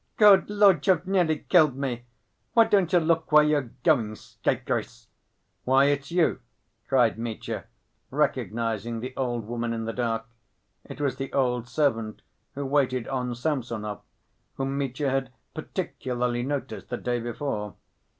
"Good 0.17 0.49
Lord, 0.49 0.87
you've 0.87 1.05
nearly 1.05 1.45
killed 1.47 1.75
me! 1.75 2.05
Why 2.53 2.63
don't 2.65 2.91
you 2.91 2.99
look 2.99 3.31
where 3.31 3.43
you're 3.43 3.69
going, 3.83 4.15
scapegrace?" 4.15 5.05
"Why, 5.63 5.85
it's 5.85 6.09
you!" 6.09 6.39
cried 6.87 7.19
Mitya, 7.19 7.65
recognizing 8.09 8.99
the 8.99 9.15
old 9.15 9.45
woman 9.45 9.73
in 9.73 9.85
the 9.85 9.93
dark. 9.93 10.25
It 10.85 10.99
was 10.99 11.17
the 11.17 11.31
old 11.33 11.67
servant 11.67 12.23
who 12.55 12.65
waited 12.65 13.07
on 13.09 13.35
Samsonov, 13.35 14.01
whom 14.55 14.75
Mitya 14.75 15.11
had 15.11 15.31
particularly 15.53 16.41
noticed 16.41 16.89
the 16.89 16.97
day 16.97 17.19
before. 17.19 17.75